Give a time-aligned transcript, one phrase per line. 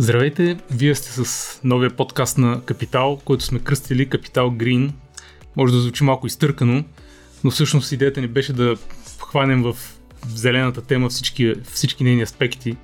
[0.00, 4.92] Здравейте, вие сте с новия подкаст на Капитал, който сме кръстили Капитал Грин.
[5.56, 6.84] Може да звучи малко изтъркано,
[7.44, 8.76] но всъщност идеята ни беше да
[9.18, 9.76] хванем в
[10.28, 12.76] зелената тема всички, всички нейни аспекти.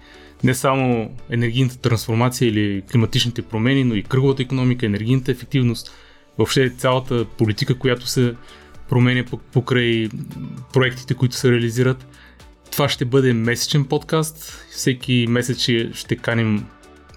[0.45, 5.91] Не само енергийната трансформация или климатичните промени, но и кръговата економика, енергийната ефективност,
[6.39, 8.35] въобще цялата политика, която се
[8.89, 10.09] променя покрай
[10.73, 12.07] проектите, които се реализират.
[12.71, 14.67] Това ще бъде месечен подкаст.
[14.71, 15.59] Всеки месец
[15.95, 16.67] ще каним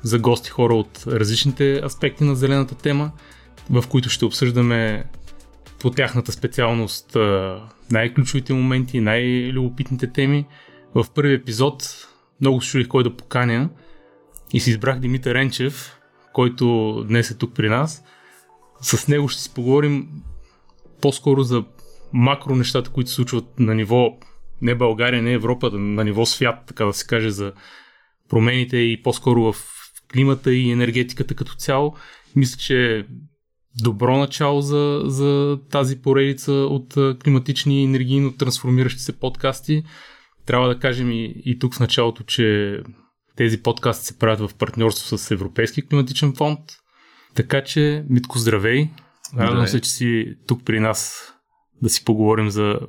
[0.03, 3.11] за гости хора от различните аспекти на зелената тема,
[3.69, 5.03] в които ще обсъждаме
[5.79, 7.17] по тяхната специалност
[7.91, 10.45] най-ключовите моменти, най-любопитните теми.
[10.95, 12.07] В първи епизод
[12.41, 13.69] много се чудих кой да поканя
[14.53, 15.99] и си избрах Димитър Ренчев,
[16.33, 18.03] който днес е тук при нас.
[18.81, 20.07] С него ще си поговорим
[21.01, 21.63] по-скоро за
[22.13, 24.17] макро нещата, които се случват на ниво
[24.61, 27.53] не България, не Европа, на ниво свят, така да се каже, за
[28.29, 29.55] промените и по-скоро в
[30.13, 31.95] климата и енергетиката като цяло.
[32.35, 33.03] Мисля, че е
[33.81, 36.93] добро начало за, за тази поредица от
[37.23, 39.83] климатични и енергийно трансформиращи се подкасти.
[40.45, 42.77] Трябва да кажем и, и тук в началото, че
[43.35, 46.59] тези подкасти се правят в партньорство с Европейски климатичен фонд.
[47.35, 48.89] Така че, Митко, здравей!
[49.37, 51.31] Радвам се, че си тук при нас
[51.81, 52.79] да си поговорим за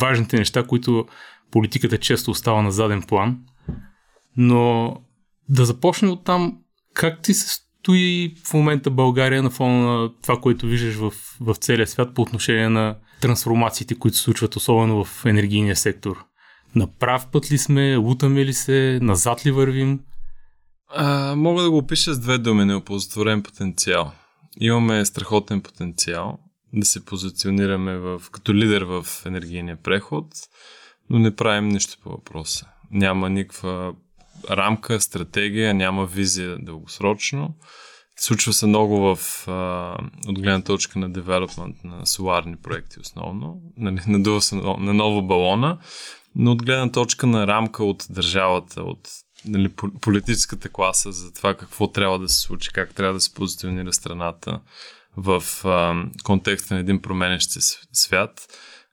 [0.00, 1.06] важните неща, които
[1.50, 3.38] политиката често остава на заден план.
[4.36, 4.96] Но
[5.50, 6.58] да започнем от там,
[6.94, 11.54] как ти се стои в момента България на фона на това, което виждаш в, в
[11.54, 16.24] целия свят по отношение на трансформациите, които се случват, особено в енергийния сектор?
[16.74, 20.00] На прав път ли сме, лутаме ли се, назад ли вървим?
[20.94, 24.12] А, мога да го опиша с две думи, неоползотворен потенциал.
[24.60, 26.38] Имаме страхотен потенциал
[26.72, 30.26] да се позиционираме в, като лидер в енергийния преход,
[31.10, 32.66] но не правим нищо по въпроса.
[32.90, 33.94] Няма никаква
[34.50, 37.54] рамка, стратегия, няма визия дългосрочно.
[38.16, 39.18] Случва се много в,
[39.48, 39.96] а,
[40.28, 43.62] от гледна точка на девелопмент на соларни проекти основно.
[43.76, 45.78] Нали, надува се на ново балона,
[46.34, 49.08] но от гледна точка на рамка от държавата, от
[49.44, 49.68] нали,
[50.00, 54.60] политическата класа за това какво трябва да се случи, как трябва да се позиционира страната
[55.16, 57.50] в а, контекста на един променещ
[57.92, 58.46] свят,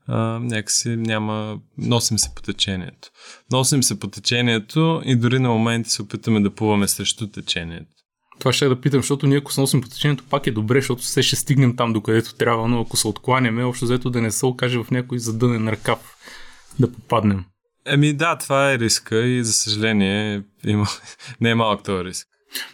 [0.07, 1.59] а, някакси няма...
[1.77, 3.09] Носим се по течението.
[3.51, 7.91] Носим се по течението и дори на моменти се опитаме да плуваме срещу течението.
[8.39, 11.01] Това ще да питам, защото ние ако се носим по течението, пак е добре, защото
[11.01, 14.45] все ще стигнем там, докъдето трябва, но ако се откланяме, общо взето да не се
[14.45, 15.99] окаже в някой задънен ръкав
[16.79, 17.45] да попаднем.
[17.85, 20.87] Еми да, това е риска и за съжаление има,
[21.41, 22.27] не е малък този риск.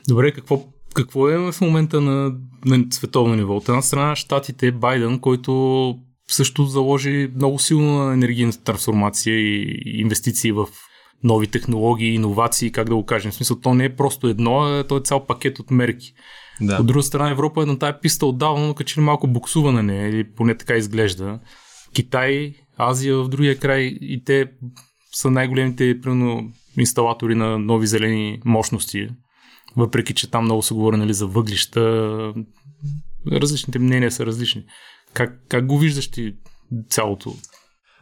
[0.07, 0.63] Добре, какво,
[0.93, 3.55] какво е в момента на, на световно ниво?
[3.55, 5.95] От една страна щатите, Байден, който
[6.27, 10.67] също заложи много силно на енергийната трансформация и инвестиции в
[11.23, 13.31] нови технологии, иновации, как да го кажем.
[13.31, 16.13] В смисъл, то не е просто едно, а то е цял пакет от мерки.
[16.61, 16.77] Да.
[16.79, 20.09] От друга страна, Европа е на тая писта отдавна, но качи малко буксува на нея,
[20.09, 21.39] или поне така изглежда.
[21.93, 24.51] Китай, Азия в другия край и те
[25.11, 29.07] са най-големите примерно, инсталатори на нови зелени мощности.
[29.75, 32.33] Въпреки, че там много се говори нали, за въглища,
[33.31, 34.63] различните мнения са различни.
[35.13, 36.35] Как, как го виждаш ти
[36.89, 37.33] цялото?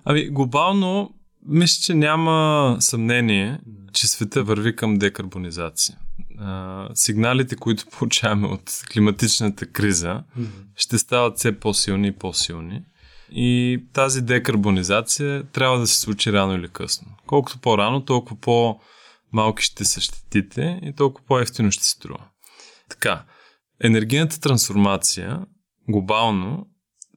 [0.05, 1.09] Ами, глобално,
[1.47, 3.59] мисля, че няма съмнение,
[3.93, 5.97] че света върви към декарбонизация.
[6.39, 10.23] А, сигналите, които получаваме от климатичната криза,
[10.75, 12.81] ще стават все по-силни и по-силни.
[13.31, 17.07] И тази декарбонизация трябва да се случи рано или късно.
[17.27, 22.23] Колкото по-рано, толкова по-малки ще са щетите и толкова по-ефтино ще се струва.
[22.89, 23.23] Така,
[23.83, 25.39] енергийната трансформация
[25.89, 26.67] глобално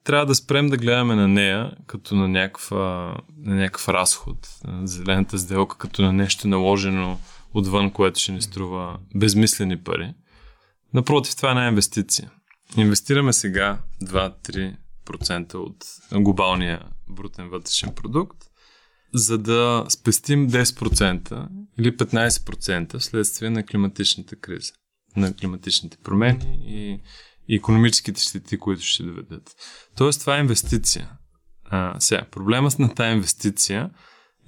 [0.04, 5.38] трябва да спрем да гледаме на нея като на, някаква, на някакъв разход, на зелената
[5.38, 7.19] сделка, като на нещо наложено
[7.54, 10.14] отвън, което ще ни струва безмислени пари.
[10.94, 12.31] Напротив, това е една инвестиция.
[12.76, 18.38] Инвестираме сега 2-3% от глобалния брутен вътрешен продукт,
[19.14, 21.49] за да спестим 10%
[21.79, 24.73] или 15% вследствие на климатичната криза,
[25.17, 27.00] на климатичните промени и
[27.49, 29.50] и економическите щети, които ще доведат.
[29.96, 31.11] Тоест, това е инвестиция.
[31.64, 33.91] А, сега, проблемът на тази инвестиция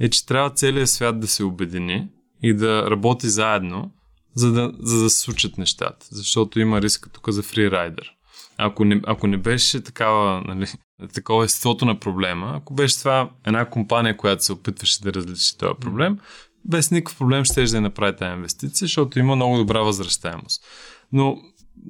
[0.00, 2.08] е, че трябва целият свят да се обедини
[2.42, 3.92] и да работи заедно,
[4.34, 6.06] за да, за да се случат нещата.
[6.10, 8.10] Защото има риск тук за фрирайдер.
[8.58, 10.66] Ако не, ако не беше такава, нали,
[11.14, 15.74] такова естеството на проблема, ако беше това една компания, която се опитваше да различи този
[15.80, 16.18] проблем,
[16.64, 20.64] без никакъв проблем ще да направи тази инвестиция, защото има много добра възвръщаемост.
[21.12, 21.36] Но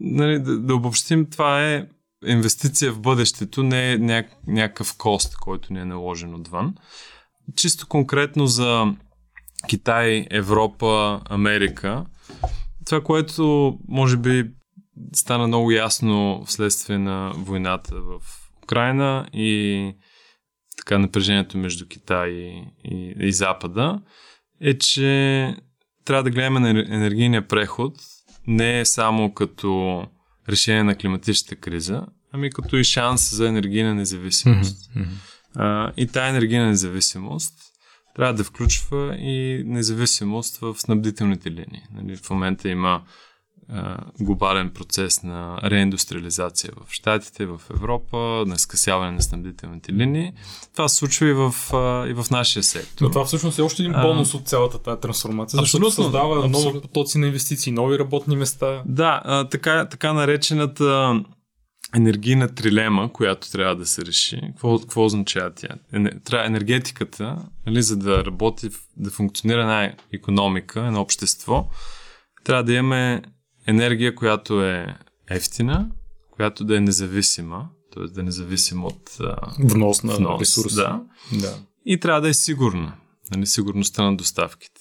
[0.01, 1.87] нали, да, да обобщим, това е
[2.27, 6.75] инвестиция в бъдещето, не е ня, някакъв кост, който ни е наложен отвън.
[7.57, 8.95] Чисто конкретно за
[9.69, 12.07] Китай, Европа, Америка,
[12.87, 14.51] това, което може би
[15.15, 18.21] стана много ясно вследствие на войната в
[18.63, 19.93] Украина и
[20.79, 24.01] така напрежението между Китай и, и, и Запада,
[24.61, 25.55] е, че
[26.05, 27.95] трябва да гледаме на енергийния преход
[28.47, 30.03] не само като
[30.49, 34.91] решение на климатичната криза, ами като и шанс за енергийна независимост.
[34.97, 35.07] Mm-hmm.
[35.55, 37.55] А, и тая енергийна независимост
[38.17, 41.83] трябва да включва и независимост в снабдителните линии.
[41.95, 43.03] Нали, в момента има
[44.21, 50.33] глобален процес на реиндустриализация в Штатите, в Европа, на скъсяване на снабдителните линии.
[50.73, 51.55] Това се случва и в,
[52.09, 53.05] и в нашия сектор.
[53.05, 56.37] Но това всъщност е още един бонус а, от цялата тази трансформация, защото абсолютно, създава
[56.37, 56.69] абсолютно.
[56.69, 58.83] нови потоци на инвестиции, нови работни места.
[58.87, 61.21] Да, а, така, така наречената
[61.97, 64.41] енергийна трилема, която трябва да се реши.
[64.47, 65.69] Какво, какво означава тя?
[66.25, 67.37] Трябва енергетиката,
[67.67, 71.69] нали, за да работи, да функционира една економика, едно общество,
[72.45, 73.23] трябва да имаме
[73.67, 74.97] енергия, която е
[75.31, 75.91] ефтина,
[76.31, 78.05] която да е независима, т.е.
[78.05, 79.19] да е независима от
[79.59, 80.75] внос на внос, ресурс.
[80.75, 81.03] Да.
[81.33, 81.59] да.
[81.87, 82.97] И трябва да е сигурна.
[83.31, 84.81] Нали, сигурността на доставките.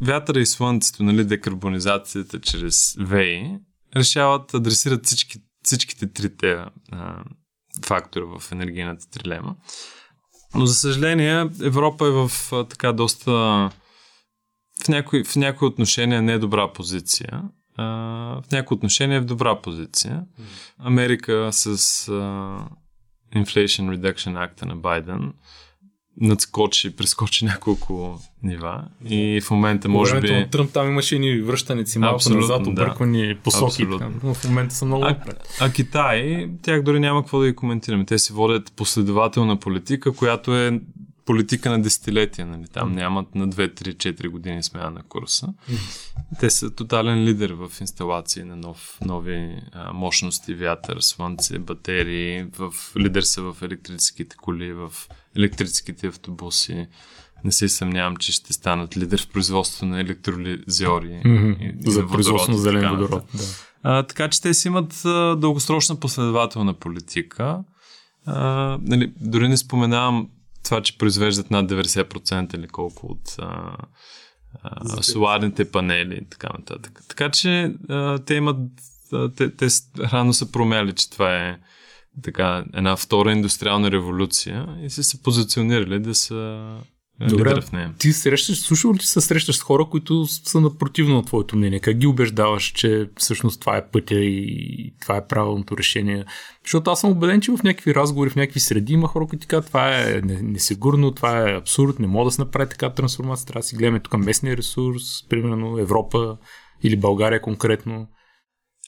[0.00, 3.58] Вятъра и слънцето, нали, декарбонизацията чрез ВЕИ,
[3.96, 6.52] решават, адресират всички, всичките трите
[6.92, 7.24] а,
[7.84, 9.56] фактора в енергийната трилема.
[10.54, 13.30] Но за съжаление Европа е в а, така доста
[14.84, 17.42] в някои, в някои отношения не е добра позиция
[17.78, 20.22] в някои отношения е в добра позиция.
[20.78, 21.66] Америка с
[22.08, 22.12] а,
[23.36, 25.32] Inflation Reduction Act на Байден
[26.20, 30.32] надскочи, прескочи няколко нива и в момента може би...
[30.32, 33.40] На Тръмп там имаше и връщаници малко Абсолютно, назад, обърквани да.
[33.40, 33.86] посоки,
[34.22, 35.16] но в момента са много а,
[35.60, 38.04] а Китай, тях дори няма какво да ги коментираме.
[38.04, 40.80] Те си водят последователна политика, която е
[41.28, 42.46] политика на десетилетия.
[42.46, 42.66] Нали?
[42.72, 45.48] Там нямат на 2-3-4 години смяна на курса.
[46.40, 52.46] Те са тотален лидер в инсталации на нов, нови а, мощности, вятър, слънце, батерии.
[52.58, 54.92] В, лидер са в електрическите коли, в
[55.36, 56.86] електрическите автобуси.
[57.44, 61.22] Не се съмнявам, че ще станат лидер в производството на електролизиори.
[61.24, 61.58] Mm-hmm.
[61.60, 63.24] И, и За производство на зелен водород.
[63.34, 63.44] Да.
[63.82, 67.64] А, така че те си имат а, дългосрочна последователна политика.
[68.26, 70.28] А, нали, дори не споменавам
[70.68, 73.76] това, че произвеждат над 90% или колко от а,
[74.62, 77.02] а, соларните панели и така нататък.
[77.08, 78.56] Така че а, те имат,
[79.12, 79.66] а, те, те
[79.98, 81.58] рано са промяли, че това е
[82.22, 86.70] така една втора индустриална революция и са се позиционирали да са
[87.20, 87.94] Добре, в нея.
[87.98, 91.80] ти срещаш, слушал ли се срещаш с хора, които са напротивно на твоето мнение?
[91.80, 96.24] Как ги убеждаваш, че всъщност това е пътя и това е правилното решение?
[96.64, 99.48] Защото аз съм убеден, че в някакви разговори, в някакви среди има хора, които ти
[99.48, 103.60] казват, това е несигурно, това е абсурд, не мога да се направи така трансформация, трябва
[103.60, 106.36] да си гледаме тук местния ресурс, примерно Европа
[106.82, 108.08] или България конкретно.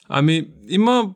[0.08, 1.14] Ами, има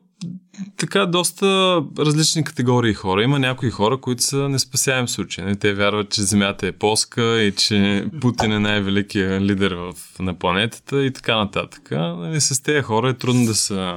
[0.77, 3.23] така доста различни категории хора.
[3.23, 5.45] Има някои хора, които са неспасяем случай.
[5.45, 10.33] Нали, те вярват, че Земята е плоска и че Путин е най-великият лидер в, на
[10.39, 11.91] планетата и така нататък.
[11.91, 13.95] Нали, с тези хора е трудно да се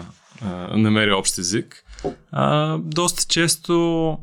[0.72, 1.84] намери общ език.
[2.32, 4.18] А, доста често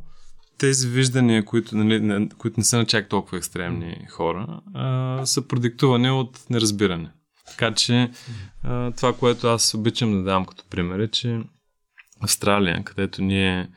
[0.57, 5.47] тези виждания, които, нали, не, които не са на чак толкова екстремни хора, а, са
[5.47, 7.11] продиктувани от неразбиране.
[7.47, 8.11] Така че
[8.63, 11.39] а, това, което аз обичам да дам като пример е, че
[12.21, 13.69] Австралия, където ние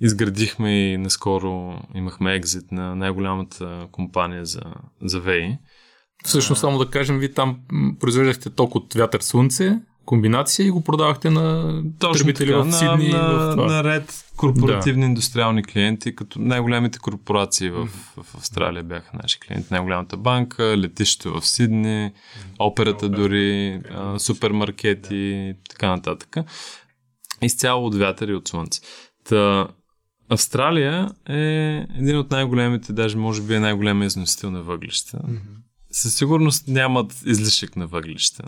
[0.00, 4.62] изградихме и наскоро имахме екзит на най-голямата компания за,
[5.02, 5.58] за ВЕИ.
[6.24, 7.58] Всъщност, само да кажем, ви там
[8.00, 13.08] произвеждахте ток от вятър-слънце, комбинация и го продавахте на потребители в Сидни.
[13.08, 13.66] На, в това.
[13.66, 15.06] на ред корпоративни да.
[15.06, 19.68] индустриални клиенти, като най-големите корпорации в, в Австралия бяха наши клиенти.
[19.70, 22.12] Най-голямата банка, летището в Сидни,
[22.58, 23.80] операта дори,
[24.18, 26.36] супермаркети и така нататък
[27.46, 28.80] изцяло от вятър и от слънце.
[29.24, 29.68] Та,
[30.28, 35.16] Австралия е един от най-големите, даже може би е най-големия износител на въглища.
[35.16, 35.56] Mm-hmm.
[35.90, 38.44] Със сигурност нямат излишък на въглища.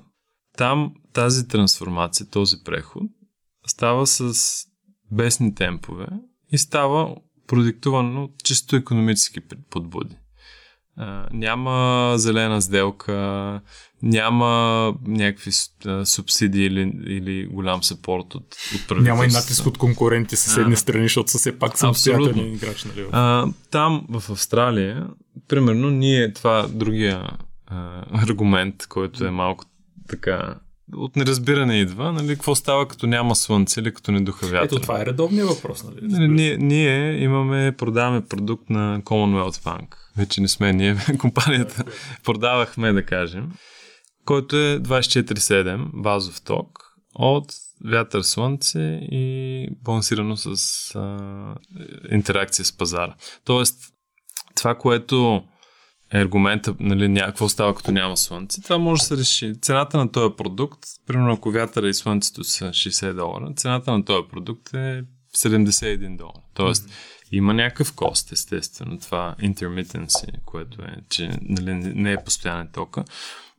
[0.57, 3.03] Там тази трансформация, този преход
[3.67, 4.35] става с
[5.13, 6.07] бесни темпове
[6.53, 10.17] и става продиктувано от чисто економически подбуди.
[10.97, 13.61] А, няма зелена сделка,
[14.03, 15.51] няма някакви
[16.05, 19.03] субсидии или, или голям сапорт от, от правителството.
[19.03, 22.85] Няма и натиск от конкуренти съседни а, страни, защото са все пак самостоятелни играч.
[22.85, 23.07] Нали?
[23.13, 25.07] А, там в Австралия,
[25.49, 27.31] примерно, ние това другия
[27.67, 29.65] а, аргумент, който е малко
[30.09, 30.55] така
[30.93, 34.65] от неразбиране идва, нали, какво става като няма слънце или като не духа вятър.
[34.65, 35.99] Ето това е редовният въпрос, нали?
[36.03, 39.87] нали ние, ние имаме, продаваме продукт на Commonwealth Bank.
[40.17, 41.85] Вече не сме ние, компанията
[42.25, 43.49] продавахме, да кажем
[44.25, 46.79] който е 24-7 базов ток
[47.15, 47.53] от
[47.85, 50.57] вятър, слънце и балансирано с
[50.95, 51.55] а,
[52.11, 53.15] интеракция с пазара.
[53.45, 53.85] Тоест,
[54.55, 55.43] това, което
[56.15, 59.61] е аргумента, нали, някакво става като няма слънце, това може да се реши.
[59.63, 64.29] Цената на този продукт, примерно ако вятъра и слънцето са 60 долара, цената на този
[64.29, 65.03] продукт е
[65.37, 66.43] 71 долара.
[66.55, 67.29] Тоест, mm-hmm.
[67.33, 73.05] има някакъв кост, естествено, това intermittency, което е, че нали, не е постоянен тока,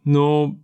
[0.06, 0.56] но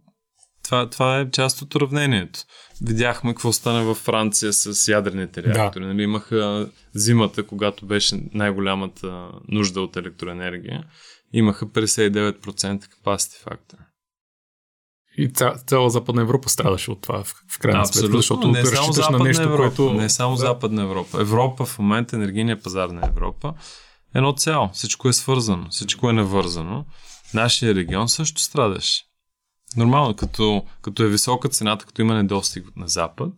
[0.64, 2.40] това, това е част от уравнението.
[2.82, 5.84] Видяхме какво стане във Франция с ядрените реактори.
[5.84, 5.94] Да.
[5.94, 10.84] Нали, имаха зимата, когато беше най-голямата нужда от електроенергия,
[11.34, 13.78] имаха 59% capacity factor.
[15.18, 18.94] И ця, цяла Западна Европа страдаше от това в, в крайна сметка, защото не само
[18.94, 19.94] Западна на нещо, Европа, което...
[19.94, 20.40] Не само да.
[20.40, 21.22] Западна Европа.
[21.22, 23.54] Европа в момента, енергийния пазар на Европа,
[24.16, 24.70] едно цяло.
[24.74, 26.86] Всичко е свързано, всичко е навързано.
[27.34, 29.04] Нашия регион също страдаше.
[29.78, 33.34] Нормално, като, като е висока цената, като има недостиг на Запад,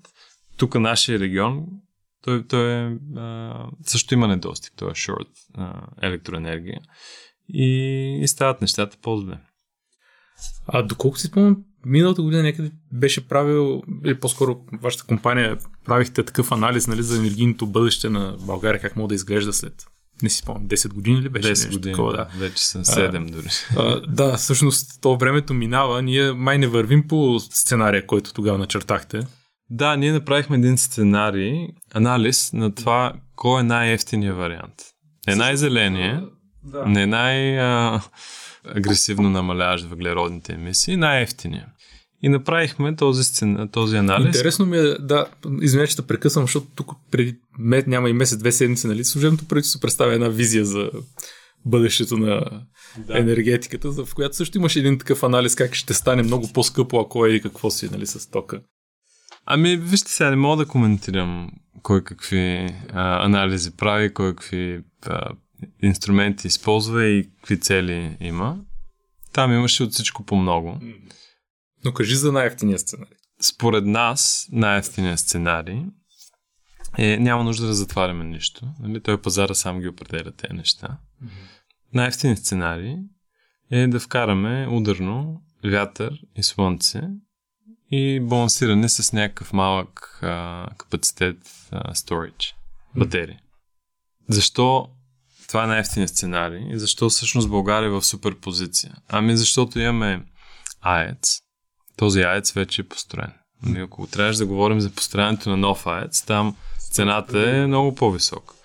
[0.58, 1.66] тук нашия регион,
[2.22, 5.28] той, той е, а, също има недостиг, той е шорт
[6.02, 6.80] електроенергия
[7.50, 7.68] и,
[8.22, 9.38] и стават нещата по-зле.
[10.68, 16.52] А доколко си спомням, миналата година някъде беше правил, или по-скоро вашата компания правихте такъв
[16.52, 19.86] анализ нали, за енергийното бъдеще на България, как мога да изглежда след
[20.24, 21.56] не си спомням, 10 години ли беше?
[21.56, 22.30] 10 години, такова, да.
[22.38, 23.48] Вече са 7 а, дори.
[23.78, 26.02] А, да, всъщност то времето минава.
[26.02, 29.20] Ние май не вървим по сценария, който тогава начертахте.
[29.70, 34.74] Да, ние направихме един сценарий, анализ на това, кой е най-ефтиният вариант.
[35.28, 36.24] Не най-зеления,
[36.66, 36.86] да.
[36.86, 41.68] не най-агресивно намаляващ въглеродните емисии, най-ефтиния.
[42.22, 44.26] И направихме този, сцен, този анализ.
[44.26, 45.26] Интересно ми е, да,
[45.62, 49.80] извинявай, че те прекъсвам, защото тук преди няма и месец, две седмици, нали, служебното правителство
[49.80, 50.92] представя една визия за
[51.66, 52.64] бъдещето на
[52.98, 53.20] да.
[53.20, 57.30] енергетиката, в която също имаше един такъв анализ как ще стане много по-скъпо, ако е
[57.30, 58.62] и какво си, нали, с тока.
[59.46, 61.52] Ами, вижте сега, не мога да коментирам
[61.82, 65.30] кой какви а, анализи прави, кой какви а,
[65.82, 68.60] инструменти използва и какви цели има.
[69.34, 70.80] Там имаше от всичко по много.
[71.86, 73.18] Но кажи за най-ефтиния сценарий.
[73.42, 75.82] Според нас, най-ефтиният сценарий
[76.98, 78.68] е няма нужда да затваряме нищо.
[78.80, 79.02] Нали?
[79.02, 80.88] Той пазара сам ги определя тези неща.
[80.88, 81.28] Mm-hmm.
[81.94, 82.96] Най-ефтиният сценарий
[83.72, 87.02] е да вкараме ударно вятър и слънце
[87.92, 91.38] и балансиране с някакъв малък а, капацитет
[91.72, 92.54] а, storage,
[92.96, 93.36] батерии.
[93.36, 94.34] Mm-hmm.
[94.34, 94.90] Защо
[95.54, 98.96] това е най-ефтиният сценарий и защо всъщност България е в супер позиция?
[99.10, 100.26] Ами защото имаме
[100.82, 101.40] АЕЦ,
[101.98, 103.34] този АЕЦ вече е построен.
[103.64, 106.56] Нали, ако трябваше да говорим за построенето на нов АЕЦ, там
[106.92, 108.56] цената е много по-висока.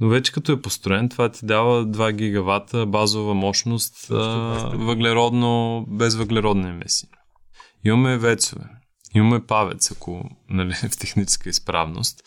[0.00, 4.14] Но вече като е построен, това ти дава 2 гигавата базова мощност а,
[4.74, 7.08] въглеродно, без въглеродни емисии.
[7.84, 8.64] Имаме вецове,
[9.14, 12.22] имаме павец, ако нали, в техническа изправност,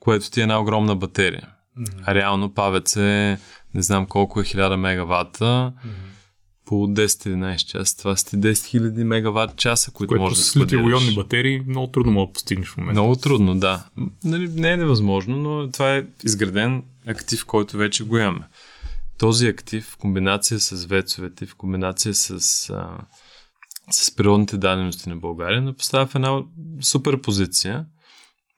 [0.00, 1.52] което ти е една огромна батерия.
[1.78, 2.14] Mm-hmm.
[2.14, 3.38] Реално павец е,
[3.74, 6.16] не знам колко е 1000 мегавата, mm-hmm
[6.66, 7.98] по 10-11 часа.
[7.98, 10.90] Това са 10 000 мегаватт часа, които Което може да споделиш.
[10.90, 13.00] ионни батерии много трудно мога да постигнеш в момента.
[13.00, 13.84] Много трудно, да.
[14.24, 18.48] Нали, не е невъзможно, но това е изграден актив, който вече го имаме.
[19.18, 22.30] Този актив в комбинация с вецовете, в комбинация с,
[22.70, 22.88] а,
[23.90, 26.42] с природните дадености на България, не поставя в една
[26.80, 27.86] супер позиция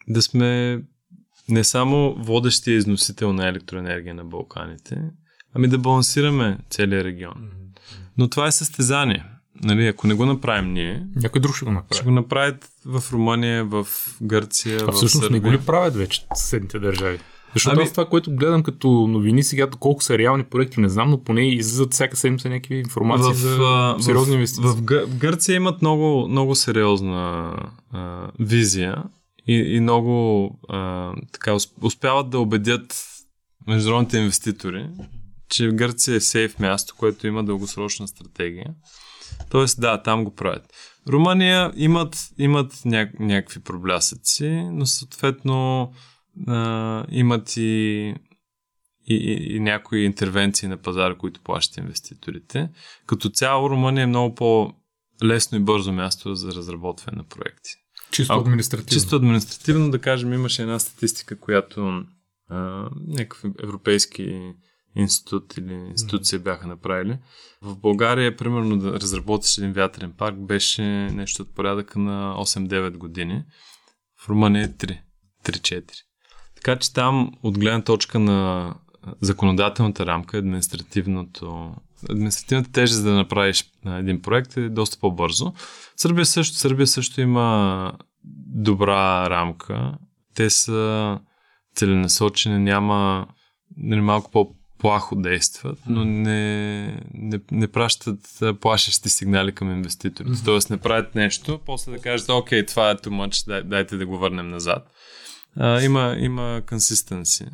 [0.08, 0.80] да сме
[1.48, 4.98] не само водещия износител на електроенергия на Балканите,
[5.54, 7.50] ами да балансираме целият регион.
[8.18, 9.24] Но това е състезание.
[9.62, 11.94] Нали, ако не го направим ние, някой друг ще го направи.
[11.94, 13.86] Ще го направят в Румъния, в
[14.22, 15.30] Гърция, а всъщност Сърбия.
[15.30, 17.18] не го ли правят вече съседните държави?
[17.54, 17.82] Защото ами...
[17.82, 21.48] аз това, което гледам като новини сега, колко са реални проекти, не знам, но поне
[21.48, 24.64] излизат всяка седмица някакви информации в, за сериозни инвестиции.
[24.64, 27.52] В, в, в Гърция имат много, много сериозна
[27.92, 29.02] а, визия
[29.48, 33.04] и, и много а, така успяват да убедят
[33.66, 34.88] международните инвеститори,
[35.48, 38.74] че Гърция е сейф място, което има дългосрочна стратегия.
[39.50, 40.72] Тоест, да, там го правят.
[41.08, 45.92] Румъния имат, имат ня, някакви проблясъци, но съответно
[46.46, 48.14] а, имат и,
[49.06, 52.68] и, и, и някои интервенции на пазара, които плащат инвеститорите.
[53.06, 57.70] Като цяло Румъния е много по-лесно и бързо място за разработване на проекти.
[58.10, 58.90] Чисто административно.
[58.90, 62.04] Чисто административно, да кажем, имаше една статистика, която
[62.50, 64.52] а, някакви европейски
[64.96, 67.18] институт или институция бяха направили.
[67.62, 73.44] В България, примерно, да разработиш един вятърен парк беше нещо от порядъка на 8-9 години.
[74.20, 74.98] В Румъния е 3.
[75.44, 75.90] 3-4.
[76.54, 78.74] Така че там, от гледна точка на
[79.20, 81.74] законодателната рамка, административното
[82.10, 85.52] административната тежест да направиш един проект е доста по-бързо.
[85.96, 87.92] Сърбия също, Сърбия също има
[88.46, 89.98] добра рамка.
[90.34, 91.18] Те са
[91.74, 93.26] целенасочени, няма
[93.76, 100.34] нали, малко по плахо действат, но не, не, не пращат плашещи сигнали към инвеститорите.
[100.34, 100.44] Mm-hmm.
[100.44, 104.06] Тоест не правят нещо, после да кажат, окей, това е too much, дай, дайте да
[104.06, 104.90] го върнем назад.
[105.56, 107.46] А, има, има консистенси.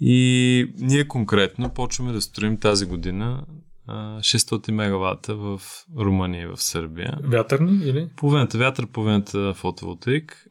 [0.00, 3.44] И ние конкретно почваме да строим тази година
[3.88, 5.60] 600 мегавата в
[5.98, 7.18] Румъния и в Сърбия.
[7.22, 8.08] Вятърни или?
[8.16, 10.46] Половината вятър, половината фотоволтаик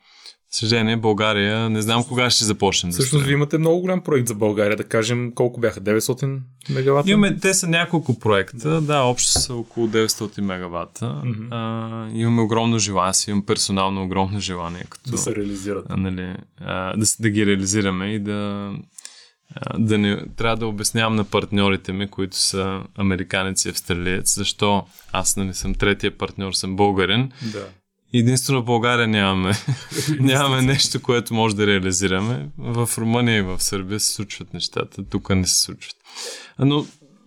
[0.54, 4.36] съжаление, България, не знам кога ще започнем да Всъщност, вие имате много голям проект за
[4.36, 7.12] България, да кажем колко бяха, 900 мегавата?
[7.12, 11.06] Имаме, те са няколко проекта, да, да общо са около 900 мегавата.
[11.06, 11.48] Mm-hmm.
[11.52, 14.84] А, имаме огромно желание, аз имам персонално огромно желание.
[14.90, 15.86] Като, да се реализират.
[15.90, 18.72] А, нали, а, да, да ги реализираме и да,
[19.78, 25.38] да не, трябва да обяснявам на партньорите ми, които са американец и австралиец, защо аз
[25.38, 27.32] нали съм третия партньор, съм българен.
[27.42, 27.68] Да
[28.16, 29.54] Единствено в България нямаме,
[30.20, 32.50] нямаме нещо, което може да реализираме.
[32.58, 35.96] В Румъния и в Сърбия се случват нещата, тук не се случват.
[36.60, 36.86] Но,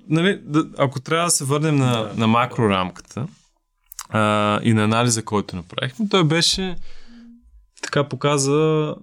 [0.08, 2.12] нали, да, ако трябва да се върнем на, да.
[2.16, 3.26] на макрорамката
[4.08, 6.76] а, и на анализа, който направихме, той беше
[7.82, 8.94] така показа,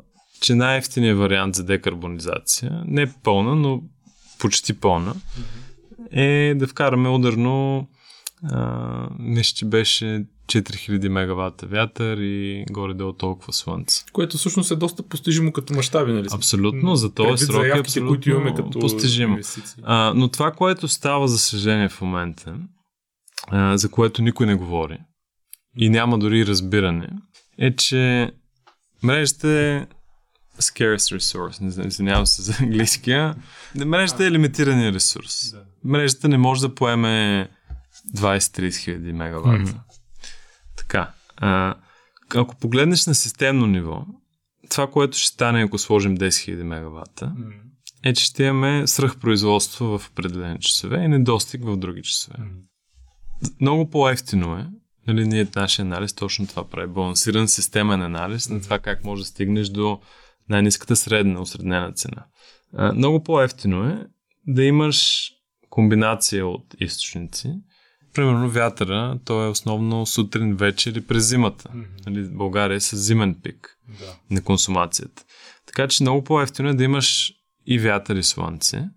[0.44, 3.82] че най-ефтиният вариант за декарбонизация, не пълна, но
[4.40, 5.16] почти пълна,
[6.12, 7.88] е да вкараме ударно
[9.20, 14.06] мисля, че беше 4000 мегавата вятър и горе-долу толкова слънце.
[14.14, 16.28] Което всъщност е доста постижимо като мащаби, нали?
[16.34, 19.38] Абсолютно, за този срок е абсолютно които имаме като постижимо.
[19.84, 22.56] А, но това, което става, за съжаление, в момента,
[23.48, 24.98] а, за което никой не говори
[25.78, 27.10] и няма дори разбиране,
[27.60, 28.32] е, че
[29.04, 29.88] мрежата е
[30.62, 33.36] scarce resource, не знам, извинявам се за английския.
[33.86, 35.54] Мрежата е лимитирания ресурс.
[35.84, 37.48] Мрежата не може да поеме
[38.16, 39.72] 20-30 хиляди мегавата.
[39.72, 39.78] Mm-hmm.
[40.78, 41.12] Така.
[41.38, 41.76] А,
[42.36, 44.06] ако погледнеш на системно ниво,
[44.70, 47.60] това, което ще стане, ако сложим 10 000 мегавата, mm-hmm.
[48.04, 52.38] е, че ще имаме свръхпроизводство в определени часове и недостиг в други часове.
[52.38, 53.54] Mm-hmm.
[53.62, 54.68] Много по-ефтино е,
[55.08, 56.88] нали, ние нашия анализ точно това прави.
[56.88, 58.54] Балансиран системен анализ mm-hmm.
[58.54, 60.00] на това как може да стигнеш до
[60.50, 62.26] най-низката средна, осреднена цена.
[62.74, 64.08] А, много по-ефтино е
[64.48, 65.30] да имаш
[65.70, 67.54] комбинация от източници,
[68.14, 71.70] примерно вятъра, то е основно сутрин, вечер и през зимата.
[71.70, 72.06] Mm-hmm.
[72.06, 74.36] Нали, България е с зимен пик да.
[74.36, 75.24] на консумацията.
[75.66, 77.34] Така че много по-ефтино е да имаш
[77.66, 78.90] и вятър и слънце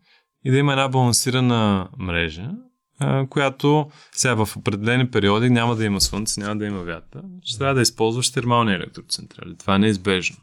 [0.44, 2.50] и да има една балансирана мрежа,
[3.30, 7.22] която сега в определени периоди няма да има слънце, няма да има вятър.
[7.42, 9.56] Ще трябва да използваш термални електроцентрали.
[9.58, 10.36] Това е неизбежно.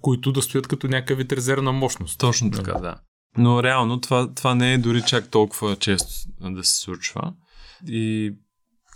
[0.00, 2.18] Които да стоят като някакъв вид резервна мощност.
[2.18, 2.94] Точно така, да.
[3.38, 7.32] Но реално това, това не е дори чак толкова често да се случва
[7.88, 8.34] и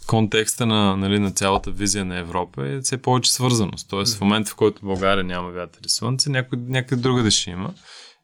[0.07, 3.88] контекста на, нали, на цялата визия на Европа е все повече свързаност.
[3.90, 7.51] Тоест в момента, в който България няма вятър и слънце, някой, някъде друга да ще
[7.51, 7.74] има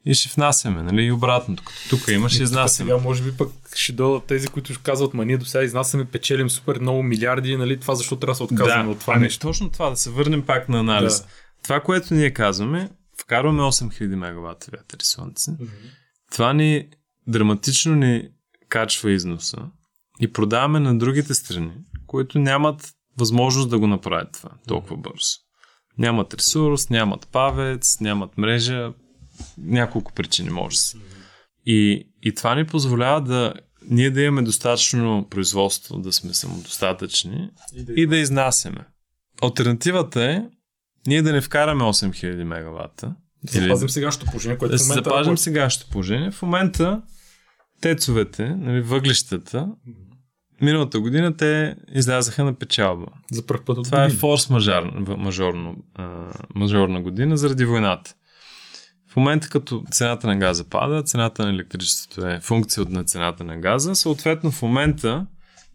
[0.06, 1.62] и ще внасяме, нали, и обратното.
[1.64, 2.90] Като тук има, ще изнасяме.
[2.90, 6.04] Сега може би пък ще дойдат тези, които ще казват, ма ние до сега изнасяме,
[6.04, 9.22] печелим супер много милиарди, нали, това защо трябва да се отказваме да, от това ами
[9.22, 9.46] нещо.
[9.46, 11.20] Точно това, да се върнем пак на анализ.
[11.20, 11.26] Да.
[11.64, 15.50] Това, което ние казваме, вкарваме 8000 мегаватта вятър и слънце.
[15.50, 15.90] Mm-hmm.
[16.32, 16.88] Това ни
[17.26, 18.28] драматично ни
[18.68, 19.58] качва износа
[20.20, 21.72] и продаваме на другите страни,
[22.06, 25.38] които нямат възможност да го направят това толкова бързо.
[25.98, 28.92] Нямат ресурс, нямат павец, нямат мрежа,
[29.58, 30.98] няколко причини може се.
[31.66, 33.54] И, и това ни позволява да
[33.90, 38.86] ние да имаме достатъчно производство, да сме самодостатъчни и да, и да изнасяме.
[39.42, 40.44] Альтернативата е
[41.06, 43.14] ние да не вкараме 8000 мегавата.
[43.42, 46.30] Да запазим сегашното положение, което да в момента запазим сегашното положение.
[46.30, 47.02] В момента
[47.80, 49.68] тецовете, нали, въглищата,
[50.60, 53.06] миналата година те излязаха на печалба.
[53.32, 54.82] За първ път Това е форс мажор,
[55.18, 58.14] мажорно, а, мажорна година заради войната.
[59.12, 63.44] В момента като цената на газа пада, цената на електричеството е функция от на цената
[63.44, 65.26] на газа, съответно в момента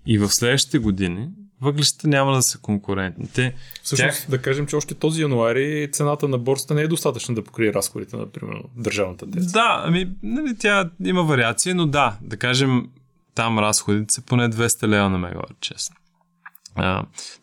[0.05, 1.29] и в следващите години
[1.61, 3.27] въглищата няма да са конкурентни.
[3.35, 4.29] Те, Всъщност, тях...
[4.29, 8.17] да кажем, че още този януари цената на борста не е достатъчна да покрие разходите
[8.17, 9.51] на, примерно, държавната теза.
[9.51, 12.89] Да, ами, нали, тя има вариации, но да, да кажем,
[13.35, 15.95] там разходите са поне 200 лева на мегаватт честно.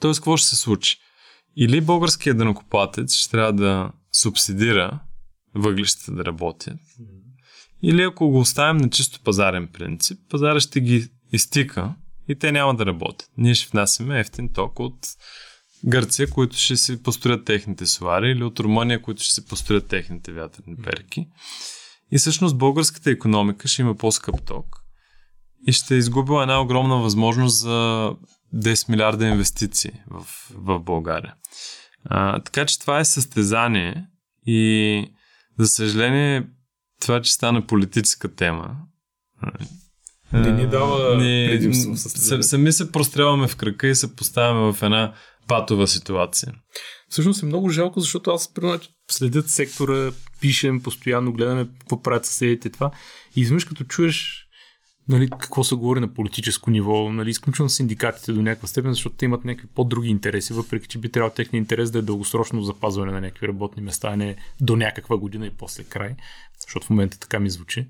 [0.01, 0.97] тоест, какво ще се случи?
[1.57, 4.99] Или българският дънокоплатец ще трябва да субсидира
[5.55, 6.79] въглищата да работят,
[7.83, 11.95] или ако го оставим на чисто пазарен принцип, пазара ще ги изтика
[12.29, 13.31] и те няма да работят.
[13.39, 14.99] Ние ще внасяме ефтин ток от
[15.85, 20.33] Гърция, които ще си построят техните солари, или от Румъния, които ще си построят техните
[20.33, 21.27] вятърни перки.
[22.13, 24.67] И всъщност българската економика ще има по-скъп ток
[25.67, 28.11] и ще е изгубила една огромна възможност за
[28.55, 31.35] 10 милиарда инвестиции в, в България.
[32.05, 34.07] А, така че това е състезание
[34.47, 35.11] и
[35.59, 36.47] за съжаление
[37.01, 38.77] това, че стана политическа тема,
[40.41, 41.97] не ни дава не, предимство.
[42.43, 45.15] Сами се прострелваме в кръка и се поставяме в една
[45.49, 46.53] патова ситуация.
[47.09, 52.71] Всъщност е много жалко, защото аз примерно следят сектора, пишем, постоянно гледаме какво правят съседите
[52.71, 52.91] това.
[53.37, 54.47] И изведнъж като чуеш
[55.09, 59.25] нали, какво се говори на политическо ниво, нали, изключвам синдикатите до някаква степен, защото те
[59.25, 63.21] имат някакви по-други интереси, въпреки че би трябвало техния интерес да е дългосрочно запазване на
[63.21, 66.15] някакви работни места, а не до някаква година и после край,
[66.61, 67.87] защото в момента така ми звучи.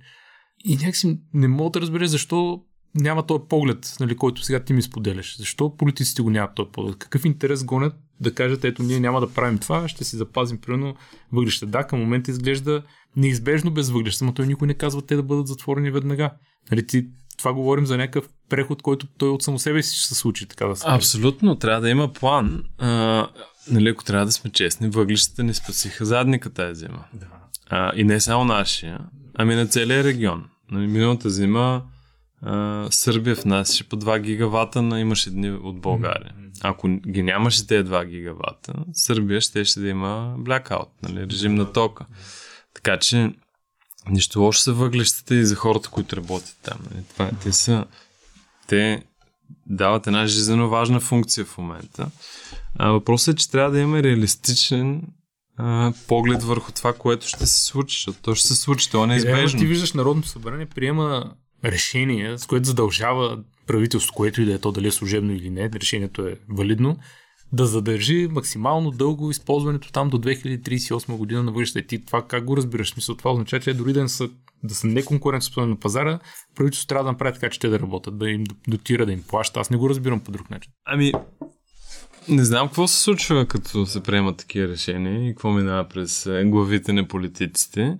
[0.64, 2.62] И някакси не мога да разбера защо
[2.94, 5.38] няма този поглед, нали, който сега ти ми споделяш.
[5.38, 6.96] Защо политиците го нямат този поглед?
[6.98, 10.94] Какъв интерес гонят да кажат, ето ние няма да правим това, ще си запазим примерно
[11.32, 11.66] въглища.
[11.66, 12.82] Да, към момента изглежда
[13.16, 16.30] неизбежно без въглища, но той никой не казва те да бъдат затворени веднага.
[16.70, 17.06] Нали, ти,
[17.38, 20.66] това говорим за някакъв преход, който той от само себе си ще се случи, така
[20.66, 22.64] да се Абсолютно, трябва да има план.
[22.78, 23.28] А,
[23.70, 27.04] нали, ако трябва да сме честни, въглищата ни спасиха задника тази зима.
[27.14, 27.26] Да.
[27.70, 28.98] А, и не само нашия,
[29.38, 30.48] ами на целия регион.
[30.72, 31.82] Миналата зима
[32.42, 36.34] а, Сърбия внасяше по 2 гигавата на имаше дни от България.
[36.62, 41.72] Ако ги нямаше тези 2 гигавата, Сърбия ще, ще да има blackout, нали, режим на
[41.72, 42.06] тока.
[42.74, 43.32] Така че
[44.10, 46.78] нищо лошо са въглещата и за хората, които работят там.
[46.90, 47.04] Нали.
[47.12, 47.84] Това, те са
[48.66, 49.02] те
[49.66, 52.10] дават една жизненно важна функция в момента.
[52.78, 55.02] А въпросът е, че трябва да имаме реалистичен
[55.56, 59.06] а, поглед върху това, което ще се случи, защото то ще се случи, то е
[59.06, 59.60] неизбежно.
[59.60, 64.72] Ти виждаш Народното събрание приема решение, с което задължава правителство, което и да е то,
[64.72, 66.96] дали е служебно или не, решението е валидно,
[67.52, 71.78] да задържи максимално дълго използването там до 2038 година на въглища.
[71.78, 72.90] И ти това как го разбираш?
[72.90, 74.28] Смисъл, това означава, че дори да, не са,
[74.64, 76.18] да са неконкурентоспособни на пазара,
[76.54, 79.60] правителството трябва да направи така, че те да работят, да им дотира, да им плаща.
[79.60, 80.72] Аз не го разбирам по друг начин.
[80.84, 81.12] Ами,
[82.28, 86.92] не знам какво се случва, като се приемат такива решения и какво минава през главите
[86.92, 87.98] на политиците.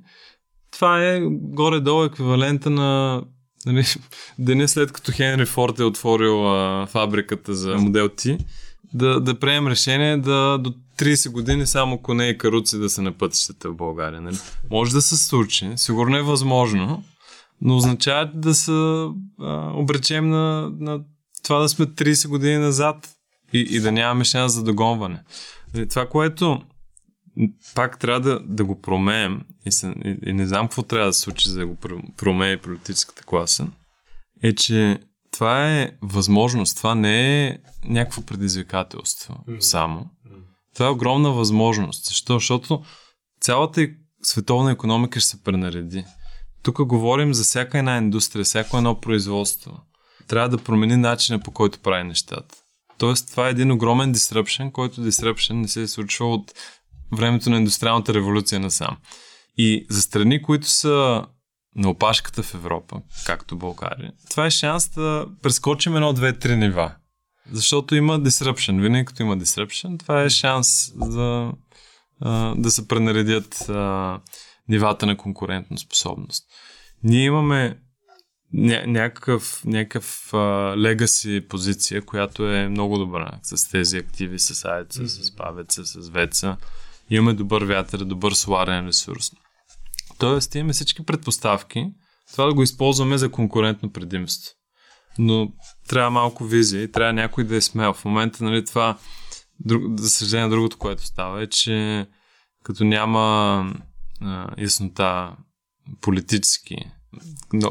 [0.72, 3.22] Това е горе-долу еквивалента на
[3.66, 3.84] нали,
[4.38, 8.38] деня след като Хенри Форд е отворил а, фабриката за модел T,
[8.94, 13.12] да, да приемем решение да до 30 години само коне и каруци да са на
[13.12, 14.20] пътищата в България.
[14.20, 14.36] Нали?
[14.70, 17.04] Може да се случи, сигурно е възможно,
[17.60, 18.72] но означава да се
[19.74, 21.00] обречем на, на
[21.42, 23.15] това да сме 30 години назад
[23.56, 25.22] и, и да нямаме шанс за догонване.
[25.74, 26.62] Нали, това, което
[27.74, 31.12] пак трябва да, да го промеем и, се, и, и не знам какво трябва да
[31.12, 31.76] се случи, за да го
[32.16, 33.66] промее политическата класа,
[34.42, 34.98] е, че
[35.30, 39.60] това е възможност, това не е някакво предизвикателство mm-hmm.
[39.60, 40.00] само.
[40.00, 40.42] Mm-hmm.
[40.74, 42.04] Това е огромна възможност.
[42.04, 42.34] Защо?
[42.34, 42.82] Защото
[43.40, 43.88] цялата
[44.22, 46.04] световна економика ще се пренареди.
[46.62, 49.80] Тук говорим за всяка една индустрия, всяко едно производство.
[50.26, 52.54] Трябва да промени начина по който прави нещата.
[52.98, 56.52] Тоест, това е един огромен disruption, който disruption не се е случвал от
[57.16, 58.96] времето на индустриалната революция насам.
[59.56, 61.26] И за страни, които са
[61.76, 66.94] на опашката в Европа, както България, това е шанс да прескочим едно, две, три нива.
[67.52, 68.80] Защото има disruption.
[68.82, 71.52] Винаги като има disruption, това е шанс за
[72.56, 73.70] да се пренаредят
[74.68, 76.44] нивата на конкурентна способност.
[77.02, 77.78] Ние имаме
[78.54, 80.30] ня- някакъв, някакъв
[80.76, 85.22] легаси позиция, която е много добра с тези активи, с айца, mm-hmm.
[85.22, 86.56] с павеца, с веца.
[87.10, 89.30] Имаме добър вятър, добър соларен ресурс.
[90.18, 91.86] Тоест, имаме всички предпоставки
[92.32, 94.52] това да го използваме за конкурентно предимство.
[95.18, 95.52] Но
[95.88, 97.92] трябва малко визия и трябва някой да е смел.
[97.92, 98.98] В момента, нали, това,
[99.60, 102.06] друг, за съжаление, другото, което става е, че
[102.64, 103.64] като няма
[104.20, 105.36] а, яснота
[106.00, 106.76] политически,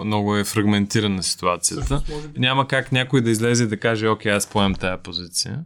[0.05, 2.03] много е фрагментирана ситуацията.
[2.37, 5.63] Няма как някой да излезе и да каже, окей, аз поем тая позиция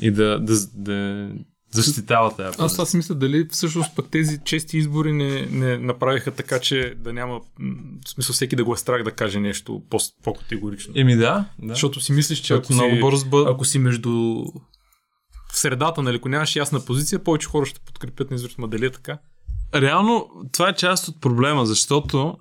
[0.00, 1.28] и да, да, да,
[1.74, 6.30] защитава тази Аз това си мисля дали всъщност пък тези чести избори не, не направиха
[6.30, 7.40] така, че да няма
[8.06, 10.92] в смисъл всеки да го е страх да каже нещо по- по-категорично.
[10.96, 11.68] Еми да, да.
[11.68, 14.44] Защото си мислиш, че ако, много си, бърз ако си между
[15.52, 19.18] в средата, нали, ако нямаш ясна позиция, повече хора ще подкрепят независимо дали е така.
[19.74, 22.36] Реално това е част от проблема, защото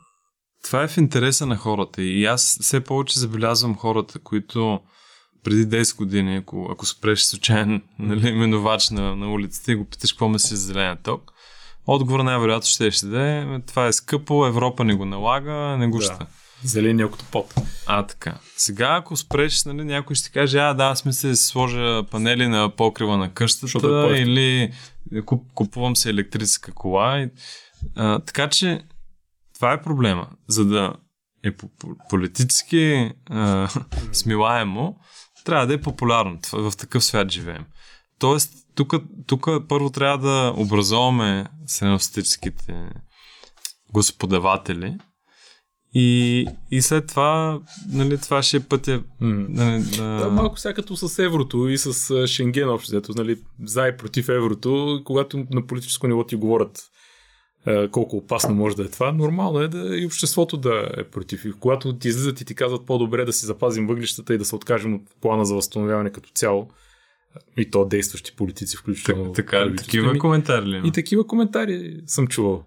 [0.64, 4.80] това е в интереса на хората и аз все повече забелязвам хората, които
[5.44, 10.14] преди 10 години, ако, ако спреш случайен нали, минувач на, на улицата и го питаш
[10.14, 11.32] какво ме си зеления ток,
[11.88, 16.14] отговор най-вероятно ще ще да това е скъпо, Европа не го налага, не го ще.
[16.14, 16.28] Да.
[16.64, 17.54] Зеления октопот.
[17.86, 18.38] А, така.
[18.58, 22.70] Сега, ако спреш, нали, някой ще каже, а, да, аз мисля да сложа панели на
[22.76, 24.74] покрива на къщата е или
[25.26, 27.20] куп, купувам се електрическа кола.
[27.20, 27.30] И,
[27.96, 28.82] а, така че,
[29.56, 30.28] това е проблема.
[30.48, 30.94] За да
[31.44, 31.52] е
[32.10, 33.70] политически а,
[34.12, 34.98] смилаемо,
[35.46, 36.40] трябва да е популярно.
[36.54, 37.66] В такъв свят живеем.
[38.20, 38.54] Тоест,
[39.28, 42.90] тук първо трябва да образуваме средностатическите
[43.94, 44.98] господаватели
[45.96, 49.04] и, и след това, нали, това ще е пътя.
[49.22, 49.46] Mm.
[49.50, 50.04] Нали, да...
[50.04, 54.30] да, малко сега като с еврото и с Шенген общо, взето, нали, за и против
[54.30, 56.84] еврото, когато на политическо ниво ти говорят
[57.92, 61.46] колко опасно може да е това, нормално е да и обществото да е против.
[61.46, 64.56] И когато ти излизат и ти казват по-добре да си запазим въглищата и да се
[64.56, 66.70] откажем от плана за възстановяване като цяло,
[67.58, 69.34] и то действащи политици, включително.
[69.34, 70.82] Так, така, такива коментари ли?
[70.86, 72.66] И такива коментари съм чувал.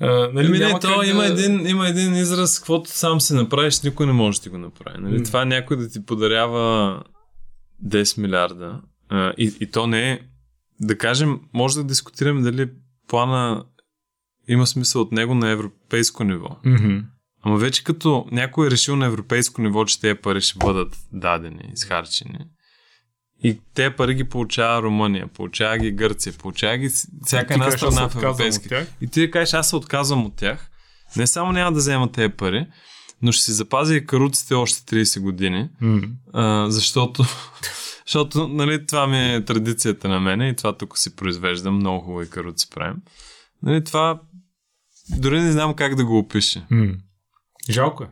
[0.00, 1.28] А, нали, Еми, не, то има, да...
[1.28, 5.00] един, има един израз, каквото сам се направиш, никой не може да ти го направи.
[5.00, 5.18] Нали?
[5.18, 5.24] Mm.
[5.24, 7.02] Това е някой да ти подарява
[7.86, 8.80] 10 милиарда.
[9.08, 10.20] А, и, и то не е,
[10.80, 12.70] да кажем, може да дискутираме дали
[13.08, 13.64] плана
[14.48, 16.48] има смисъл от него на европейско ниво.
[16.66, 17.04] Mm-hmm.
[17.42, 21.70] Ама вече като някой е решил на европейско ниво, че тези пари ще бъдат дадени,
[21.74, 22.38] изхарчени,
[23.44, 26.90] и те пари ги получава Румъния, получава ги Гърция, получава ги
[27.22, 28.68] всяка една страна в Европейски.
[29.00, 30.70] И ти кажеш, аз се отказвам от тях.
[31.16, 32.66] Не само няма да взема тези пари,
[33.22, 36.10] но ще си запазя и каруците още 30 години, mm.
[36.32, 37.24] а, защото,
[38.06, 42.30] защото нали, това ми е традицията на мене и това тук си произвеждам, много хубави
[42.30, 42.96] каруци правим.
[43.62, 44.20] Нали, това
[45.10, 46.66] дори не знам как да го опиша.
[46.72, 46.96] Mm.
[47.70, 48.08] Жалко е.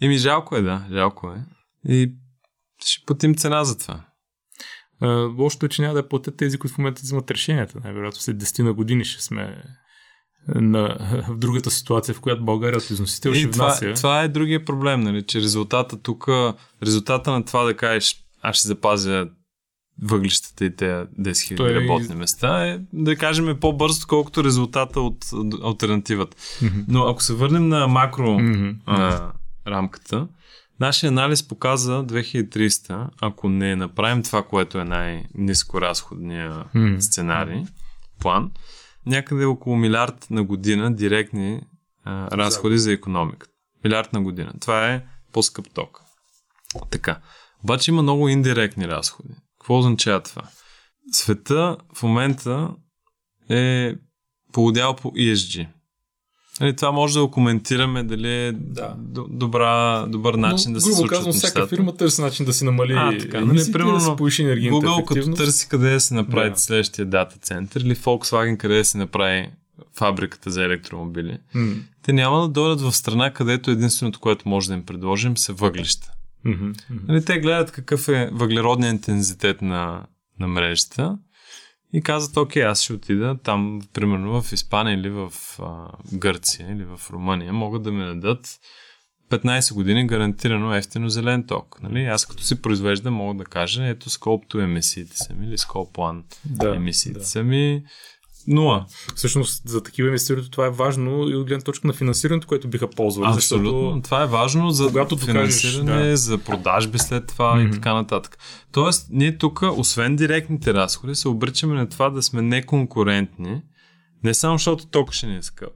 [0.00, 1.44] Еми жалко е, да, жалко е.
[1.92, 2.14] И
[2.84, 4.04] ще платим цена за това.
[5.38, 7.80] Лошото е, че няма да платят тези, които в момента взимат решенията.
[7.84, 9.62] Най-вероятно след 10 на години ще сме
[10.48, 10.96] на,
[11.28, 13.92] в другата ситуация, в която България от износител ще това, внася.
[13.94, 15.26] Това е другия проблем, нали?
[15.26, 16.28] че резултата тук,
[16.82, 19.28] резултата на това да кажеш, аз ще запазя
[20.02, 21.74] въглищата и тези 10 000 Той...
[21.74, 25.24] работни места е, да кажем, е по-бързо, колкото резултата от
[25.64, 26.36] альтернативата.
[26.36, 26.84] Mm-hmm.
[26.88, 28.76] Но ако се върнем на макро mm-hmm.
[28.86, 29.32] а,
[29.66, 30.28] рамката,
[30.80, 37.00] Нашия анализ показа 2300, ако не направим това, което е най-низко разходния mm.
[37.00, 37.64] сценарий,
[38.20, 38.50] план,
[39.06, 41.60] някъде около милиард на година директни
[42.04, 43.52] а, разходи за економиката.
[43.84, 44.52] Милиард на година.
[44.60, 46.00] Това е по-скъп ток.
[46.90, 47.20] Така.
[47.64, 49.34] Обаче има много индиректни разходи.
[49.68, 50.42] Какво означава това?
[51.12, 52.70] Света в момента
[53.50, 53.94] е
[54.52, 55.66] полудял по ESG.
[56.60, 58.94] Нали, това може да го коментираме дали е да.
[59.28, 61.16] добра, добър начин Но, да се случва.
[61.16, 64.42] казвам, всяка фирма търси начин да си намали а, така, нали, примерно, да се повиши
[64.42, 66.58] енергийната Google като търси къде да се направи да.
[66.58, 69.50] следващия дата център или Volkswagen къде да се направи
[69.96, 71.38] фабриката за електромобили.
[71.56, 71.76] Mm.
[72.02, 76.12] Те няма да дойдат в страна, където единственото, което може да им предложим, са въглища.
[76.46, 76.74] Mm-hmm.
[77.08, 80.06] Нали, те гледат какъв е въглеродният интензитет на,
[80.40, 81.18] на мрежата
[81.92, 86.84] и казват, окей, аз ще отида там, примерно в Испания или в а, Гърция или
[86.84, 88.58] в Румъния, могат да ми дадат
[89.30, 91.82] 15 години гарантирано ефтино зелен ток.
[91.82, 92.04] Нали?
[92.04, 96.76] Аз като си произвеждам мога да кажа, ето сколпто емисиите са ми или сколплан да,
[96.76, 97.24] емисиите да.
[97.24, 97.84] са ми
[98.50, 98.86] Нула.
[99.14, 102.90] Всъщност за такива инвеститори това е важно и от гледна точка на финансирането, което биха
[102.90, 103.32] ползвали.
[103.34, 103.70] Абсолютно.
[103.70, 106.16] Защото, това е важно за когато финансиране, докажеш, да.
[106.16, 107.68] за продажби след това mm-hmm.
[107.68, 108.38] и така нататък.
[108.72, 113.62] Тоест, ние тук, освен директните разходи, се обричаме на това да сме неконкурентни,
[114.24, 115.72] не само защото ток ще ни е скъп,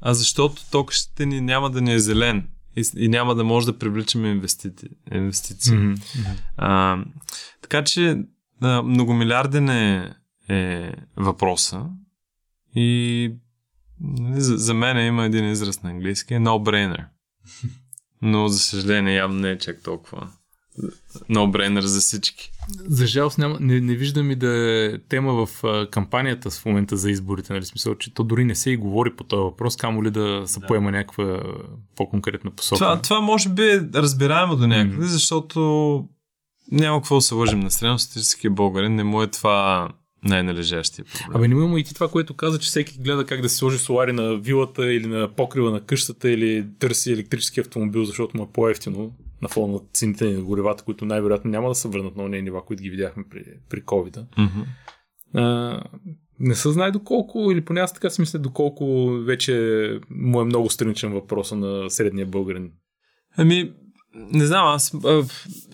[0.00, 3.66] а защото ток ще ни няма да ни е зелен и, и няма да може
[3.66, 4.88] да привличаме инвестиции.
[5.14, 5.72] инвестиции.
[5.72, 5.98] Mm-hmm.
[6.56, 6.98] А,
[7.62, 8.18] така че
[8.62, 10.14] многомилиарден е
[10.48, 11.86] е въпроса.
[12.74, 13.32] И
[14.00, 17.04] нали, за, за мен има един израз на английски, no-brainer.
[18.22, 20.28] Но за съжаление явно не е чак толкова
[21.30, 22.50] no-brainer за всички.
[22.88, 26.96] За жалост няма, не, не виждам и да е тема в а, кампанията в момента
[26.96, 30.04] за изборите, нали смисъл, че то дори не се и говори по този въпрос, камо
[30.04, 30.66] ли да се да.
[30.66, 31.42] поема някаква
[31.96, 32.78] по-конкретна посока.
[32.78, 35.08] Това, това може би е разбираемо до някъде, mm.
[35.08, 36.08] защото
[36.72, 39.88] няма какво да се лъжим на средностатистическия българин, не му е това
[40.24, 41.36] най-належащия проблем.
[41.36, 43.78] Абе, не има и ти това, което каза, че всеки гледа как да се сложи
[43.78, 48.52] солари на вилата или на покрива на къщата или търси електрически автомобил, защото му е
[48.52, 52.42] по-ефтино на фона на цените на горивата, които най-вероятно няма да се върнат на тези
[52.42, 54.24] нива, които ги видяхме при, при COVID.
[54.38, 54.64] Mm-hmm.
[55.34, 55.82] А,
[56.40, 60.70] не се знае доколко, или поне аз така си мисля, доколко вече му е много
[60.70, 62.70] страничен въпроса на средния българин.
[63.36, 63.72] Ами,
[64.14, 64.92] не знам, аз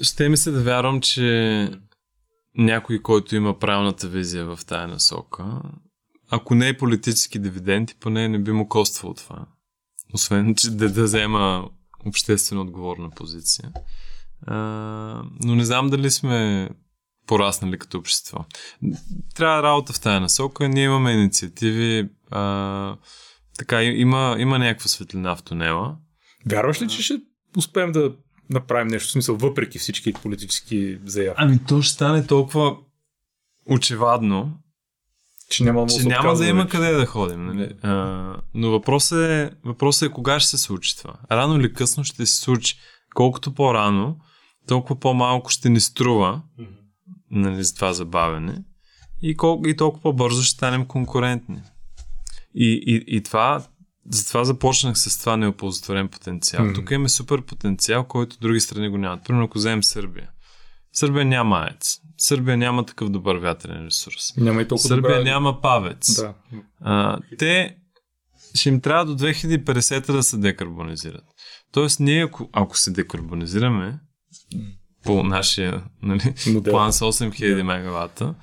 [0.02, 1.68] ще ми се да вярвам, че
[2.58, 5.62] някой, който има правилната визия в тая насока,
[6.30, 9.46] ако не е политически дивиденти, поне не би му коствало това.
[10.14, 11.68] Освен, че да, да взема
[12.06, 13.72] обществено отговорна позиция.
[14.46, 14.56] А,
[15.44, 16.68] но не знам дали сме
[17.26, 18.44] пораснали като общество.
[19.34, 20.68] Трябва работа в тая насока.
[20.68, 22.08] Ние имаме инициативи.
[22.30, 22.96] А,
[23.58, 25.96] така, има, има някаква светлина в тунела.
[26.46, 27.20] Вярваш ли, че ще
[27.56, 28.16] успеем да
[28.50, 31.42] направим нещо, в смисъл, въпреки всички политически заявки?
[31.42, 32.76] Ами то ще стане толкова
[33.66, 34.52] очевадно,
[35.50, 37.46] че няма, че няма да има къде да ходим.
[37.46, 37.74] Нали?
[37.82, 41.14] А, но въпросът е, въпросът е кога ще се случи това.
[41.32, 42.76] Рано или късно ще се случи.
[43.14, 44.16] Колкото по-рано,
[44.68, 46.42] толкова по-малко ще ни струва
[47.30, 48.64] нали, за това забавене
[49.22, 51.62] и, колко, и толкова по-бързо ще станем конкурентни.
[52.54, 53.64] И, и, и това,
[54.08, 56.64] затова започнах с това неоползотворен потенциал.
[56.64, 56.74] Mm.
[56.74, 59.24] Тук имаме супер потенциал, който други страни го нямат.
[59.24, 60.30] Примерно, ако вземем Сърбия.
[60.92, 62.00] Сърбия няма АЕЦ.
[62.18, 64.36] Сърбия няма такъв добър вятърен ресурс.
[64.36, 65.30] Няма и толкова Сърбия добра...
[65.30, 66.22] няма павец.
[66.22, 66.34] Да.
[66.80, 67.76] А, те
[68.54, 71.24] ще им трябва до 2050 да се декарбонизират.
[71.72, 73.98] Тоест, ние, ако, ако се декарбонизираме
[75.04, 76.72] по нашия нали, Модел.
[76.72, 78.34] план с 8000 мегавата,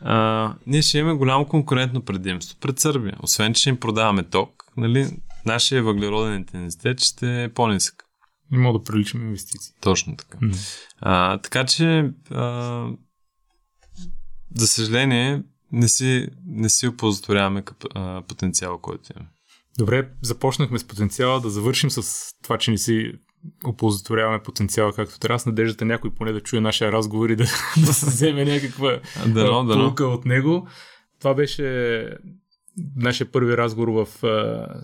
[0.00, 3.16] а, ние ще имаме голямо конкурентно предимство пред Сърбия.
[3.22, 5.10] Освен, че им продаваме ток, нали,
[5.46, 8.04] нашия въглероден интензитет ще е по-нисък.
[8.50, 9.74] Не мога да приличам инвестиции.
[9.80, 10.38] Точно така.
[10.40, 10.52] М.
[11.00, 12.86] А, така че, а,
[14.54, 19.30] за съжаление, не си, не си оползотворяваме къп, а, потенциала, който имаме.
[19.78, 23.12] Добре, започнахме с потенциала, да завършим с това, че не си
[23.66, 25.38] оползотворяваме потенциала както трябва.
[25.38, 27.44] С надеждата някой поне да чуе нашия разговор и да,
[27.86, 29.74] да се вземе някаква Дано, а, дано.
[29.84, 30.68] полука от него.
[31.18, 32.06] Това беше
[32.96, 34.06] нашия първи разговор в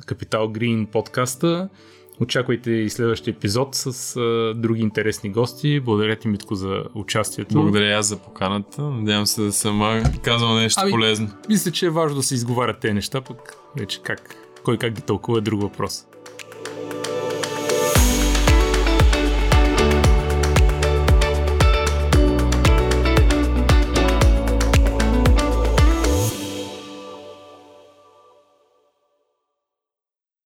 [0.06, 1.68] Капитал Грин подкаста.
[2.20, 5.80] Очаквайте и следващия епизод с а, други интересни гости.
[5.80, 7.54] Благодаря ти, Митко, за участието.
[7.54, 8.82] Благодаря аз за поканата.
[8.82, 11.28] Надявам се да съм казал нещо Ами- полезно.
[11.48, 15.02] Мисля, че е важно да се изговарят тези неща, пък вече как, кой как ги
[15.02, 16.06] тълкува е друг въпрос.